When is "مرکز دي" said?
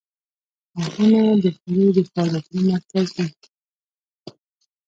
2.71-3.27